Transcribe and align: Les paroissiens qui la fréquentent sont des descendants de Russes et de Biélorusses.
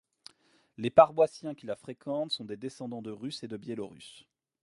Les 0.79 0.89
paroissiens 0.89 1.53
qui 1.53 1.67
la 1.67 1.75
fréquentent 1.75 2.31
sont 2.31 2.43
des 2.43 2.57
descendants 2.57 3.03
de 3.03 3.11
Russes 3.11 3.43
et 3.43 3.47
de 3.47 3.55
Biélorusses. 3.55 4.23